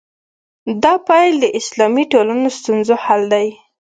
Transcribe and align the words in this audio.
دا 0.83 0.93
پیل 1.07 1.33
د 1.39 1.45
اسلامي 1.59 2.03
ټولنو 2.11 2.47
ستونزو 2.59 2.95
حل 3.03 3.21
دی. 3.33 3.47